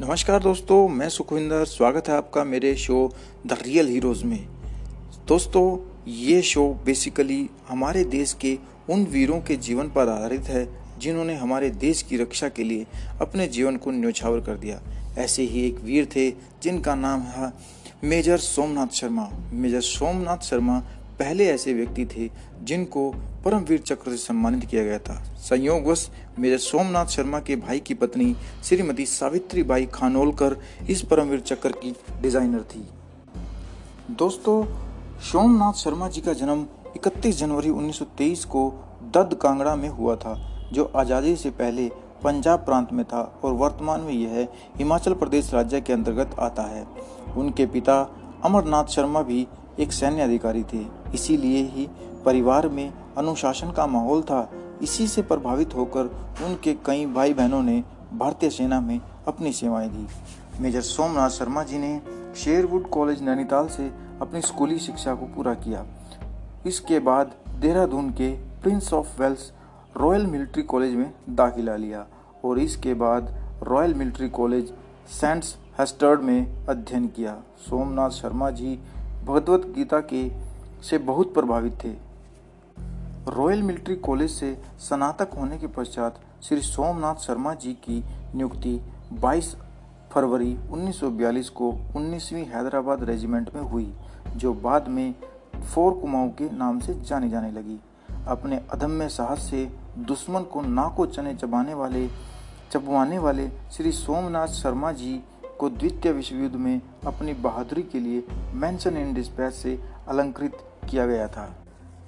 [0.00, 3.12] नमस्कार दोस्तों, मैं सुखविंदर, स्वागत है आपका मेरे शो
[3.46, 4.48] द रियल हीरोज़ में।
[5.28, 5.78] दोस्तों,
[6.08, 8.58] ये शो बेसिकली हमारे देश के
[8.90, 10.68] उन वीरों के जीवन पर आधारित है,
[10.98, 12.86] जिन्होंने हमारे देश की रक्षा के लिए
[13.20, 14.80] अपने जीवन को न्यौछावर कर दिया।
[15.18, 16.30] ऐसे ही एक वीर थे,
[16.62, 17.52] जिनका नाम है
[18.04, 20.82] मेजर सोमनाथ शर्मा। मेजर सोमनाथ शर्मा
[21.18, 22.28] पहले ऐसे व्यक्ति थे
[22.62, 23.10] जिनको
[23.44, 28.34] परमवीर चक्र से सम्मानित किया गया था। संयोगवश मेजर सोमनाथ शर्मा के भाई की पत्नी,
[28.64, 30.56] श्रीमती सावित्री बाई खानोलकर,
[30.90, 32.86] इस परमवीर चक्र की डिज़ाइनर थी।
[34.10, 34.64] दोस्तों,
[35.22, 38.70] सोमनाथ शर्मा जी का जन्म 31 जनवरी 1923 को
[39.14, 40.34] दद कांगड़ा में हुआ था,
[40.72, 41.88] जो आज़ादी से पहले
[42.24, 46.86] पंजाब प्रांत में था और वर्तमान में यह हिमाचल प्रदेश राज्य के अंतर्गत आता है।
[47.36, 48.00] उनके पिता
[48.44, 49.46] अमरनाथ शर्मा भी
[49.80, 51.88] एक सैन्य अधिकारी थे। इसीलिए ही
[52.24, 54.50] परिवार में अनुशासन का माहौल था।
[54.82, 56.04] इसी से प्रभावित होकर
[56.46, 57.82] उनके कई भाई बहनों ने
[58.14, 60.06] भारतीय सेना में अपनी सेवाएँ दी।
[60.62, 62.00] मेजर सोमनाथ शर्मा जी ने
[62.36, 63.90] शेरवुड कॉलेज नैनीताल से
[64.20, 65.84] अपनी स्कूली शिक्षा को पूरा किया।
[66.66, 68.30] इसके बाद देहरादून के
[68.62, 69.52] prince of Wales
[69.96, 72.06] royal military college में दाखिला लिया
[72.44, 74.72] और इसके बाद royal military college
[75.20, 78.78] Sandhurst में अध्ययन किया। सोमनाथ शर्मा जी
[79.24, 80.28] भगवत गीता के
[80.82, 81.92] से बहुत प्रभावित थे।
[83.32, 88.80] रॉयल मिलिट्री कॉलेज से स्नातक होने के पश्चात श्री सोमनाथ शर्मा जी की नियुक्ति
[89.12, 89.54] 22
[90.12, 93.92] फरवरी 1942 को 19वीं हैदराबाद रेजिमेंट में हुई,
[94.36, 95.14] जो बाद में
[95.74, 97.80] फोर कुमाऊं के नाम से जानी जाने लगी।
[98.26, 99.64] अपने अदम्य साहस से
[99.98, 102.08] दुश्मन को नाको चने चबाने वाले
[102.72, 105.20] चबवाने वाले श्री सोमनाथ शर्मा जी
[105.60, 110.58] को द्वितीय विश्व युद्ध में अपनी बहादुरी के लिए मेंशन इन डिस्पैच से अलंकृत
[110.90, 111.56] किया गया था।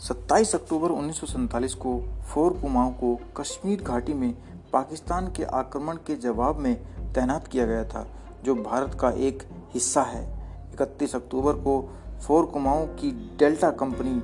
[0.00, 1.98] 27 अक्टूबर उन्नीस सौ सैंतालीस को
[2.34, 4.34] फोर कुमाऊं को कश्मीर घाटी में
[4.72, 6.74] पाकिस्तान के आक्रमण के जवाब में
[7.14, 8.06] तैनात किया गया था,
[8.44, 9.42] जो भारत का एक
[9.74, 10.24] हिस्सा है।
[10.72, 11.90] 31 अक्टूबर को
[12.26, 14.22] फोर कुमाऊं की डेल्टा कंपनी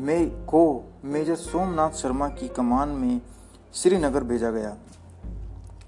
[0.00, 3.20] में को मेजर सोमनाथ शर्मा की कमान में
[3.74, 4.76] श्रीनगर भेजा गया।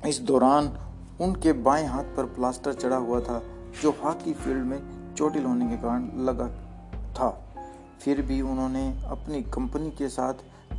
[0.06, 0.68] इस दौरान
[1.20, 3.42] उनके बाएँ हाथ पर प्लास्टर चढ़ा हुआ था,
[3.82, 6.48] जो हॉकी फ़ील्ड में चोटिल होने के कारण लगा
[7.12, 7.30] था।
[8.00, 10.34] फिर भी उन्होंने अपनी कंपनी के साथ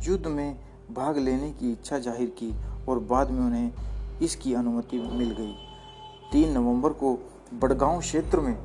[0.08, 0.56] युद्ध में
[0.92, 2.52] भाग लेने की इच्छा ज़ाहिर की
[2.88, 3.72] और बाद में उन्हें
[4.22, 5.52] इसकी अनुमति मिल गई।
[6.32, 7.12] तीन नवंबर को
[7.54, 8.56] बड़गांव क्षेत्र में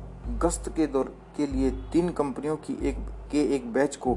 [0.42, 2.96] गश्त के दौर के लिए तीन कंपनियों की एक,
[3.30, 4.14] के एक बैच को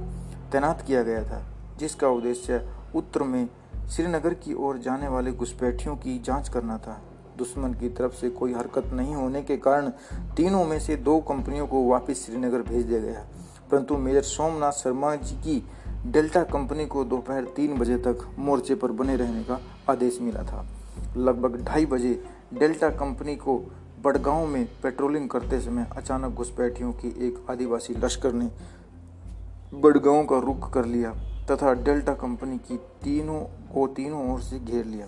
[0.51, 1.43] तैनात किया गया था,
[1.79, 3.47] जिसका उद्देश्य उत्तर में
[3.89, 7.01] श्रीनगर की ओर जाने वाले घुसपैठियों की जाँच करना था।
[7.39, 9.89] दुश्मन की तरफ़ से कोई हरकत नहीं होने के कारण
[10.35, 13.25] तीनों में से दो कंपनियों को वापस श्रीनगर भेज दिया गया।
[13.71, 15.63] परंतु मेजर सोमनाथ शर्मा जी की
[16.05, 20.65] डेल्टा कंपनी को दोपहर तीन बजे तक मोर्चे पर बने रहने का आदेश मिला था।
[21.17, 22.13] लगभग ढाई बजे
[22.53, 23.57] डेल्टा कंपनी को
[24.03, 28.49] बड़गांव में पेट्रोलिंग करते समय अचानक घुसपैठियों की एक आदिवासी लश्कर ने
[29.73, 31.11] बड़गांव का रुख कर लिया
[31.51, 33.39] तथा डेल्टा कंपनी की तीनों
[33.73, 35.07] को तीनों ओर से घेर लिया।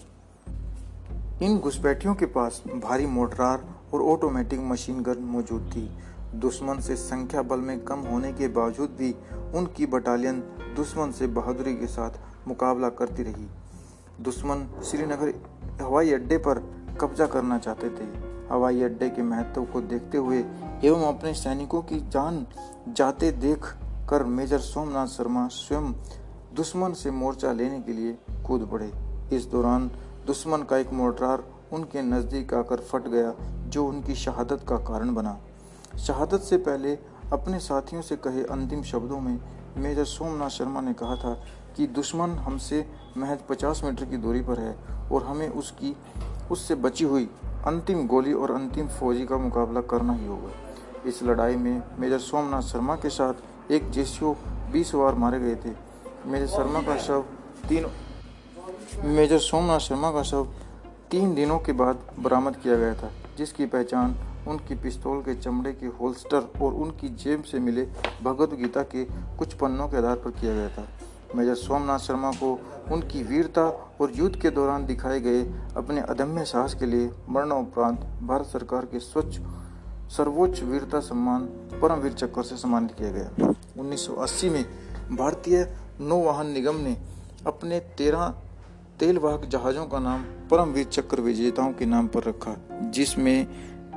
[1.42, 3.64] इन घुसपैठियों के पास भारी मोटरार
[3.94, 5.90] और ऑटोमेटिक मशीन गन मौजूद थी।
[6.36, 9.12] दुश्मन से संख्या बल में कम होने के बावजूद भी
[9.58, 10.40] उनकी बटालियन
[10.76, 13.48] दुश्मन से बहादुरी के साथ मुकाबला करती रही।
[14.22, 15.34] दुश्मन श्रीनगर
[15.82, 16.60] हवाई अड्डे पर
[17.02, 18.06] कब्जा करना चाहते थे।
[18.52, 20.44] हवाई अड्डे के महत्व को देखते हुए
[20.84, 22.46] एवं अपने सैनिकों की जान
[22.88, 23.74] जाते देख
[24.10, 25.92] कर मेजर सोमनाथ शर्मा स्वयं
[26.56, 28.92] दुश्मन से मोर्चा लेने के लिए कूद पड़े।
[29.36, 29.92] इस दौरान
[30.28, 31.44] दुश्मन का एक मोर्टार
[31.74, 33.34] उनके नज़दीक आकर फट गया,
[33.68, 35.38] जो उनकी शहादत का कारण बना।
[35.98, 36.98] शहादत से पहले
[37.34, 39.40] अपने साथियों से कहे अंतिम शब्दों में
[39.78, 41.34] मेजर सोमनाथ शर्मा ने कहा था
[41.78, 42.86] कि दुश्मन हमसे
[43.18, 44.76] महज 50 मीटर की दूरी पर है
[45.12, 45.96] और हमें उसकी,
[46.52, 47.30] उससे बची हुई
[47.68, 50.52] अंतिम गोली और अंतिम फौजी का मुकाबला करना ही होगा।
[51.06, 54.34] इस लड़ाई में मेजर सोमनाथ शर्मा के साथ एक जेसीओ
[54.72, 55.74] बीस बार मारे गए थे।
[56.28, 57.26] मेजर शर्मा का शव
[57.70, 57.86] तीन
[58.94, 60.48] मेजर सोमनाथ शर्मा का शव
[61.12, 64.16] तीन दिनों के बाद बरामद किया गया था, जिसकी पहचान
[64.48, 67.86] उनकी पिस्तौल के चमड़े के होल्स्टर और उनकी जेब से मिले
[68.24, 69.04] भगवत गीता के
[69.38, 70.88] कुछ पन्नों के आधार पर किया गया था।
[71.36, 72.52] मेजर सोमनाथ शर्मा को
[72.92, 73.66] उनकी वीरता
[74.02, 75.42] और युद्ध के दौरान दिखाए गए
[75.78, 79.40] अपने अदम्य साहस के लिए मरणोपरांत भारत सरकार के स्वच्छ,
[80.18, 81.46] सर्वोच्च वीरता सम्मान
[81.82, 84.64] परमवीर चक्र से सम्मानित किया गया। 1980 में
[85.12, 85.68] भारतीय
[86.02, 86.98] नौवाहन निगम ने
[87.48, 88.34] अपने तेरह
[89.02, 92.56] तेलवाहक जहाज़ों का नाम परमवीर चक्र विजेताओं के नाम पर रखा,
[92.94, 93.48] जिसमें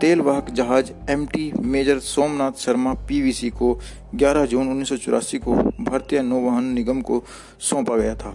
[0.01, 3.69] तेलवाहक जहाज़ MT major Somnath Sharma PVC को
[4.15, 5.55] 11 जून उन्नीस को
[5.85, 7.23] भारतीय नौवहन निगम को
[7.61, 8.35] सौंपा गया था।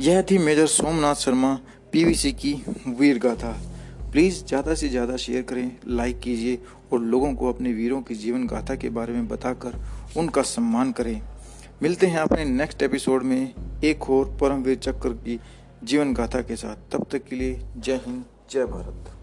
[0.00, 1.54] यह थी मेजर सोमनाथ शर्मा
[1.92, 2.54] पीवीसी की
[2.88, 3.56] वीर गाथा।
[4.12, 6.58] प्लीज़ ज़्यादा से ज़्यादा शेयर करें, लाइक कीजिए
[6.92, 9.82] और लोगों को अपने वीरों की जीवन गाथा के बारे में बताकर
[10.16, 11.20] उनका सम्मान करें।
[11.82, 13.54] मिलते हैं अपने नेक्स्ट एपिसोड में
[13.84, 15.40] एक और परमवीर चक्र की
[15.84, 19.19] जीवन गाथा के साथ। तब तक के लिए जय हिंद, जय भारत।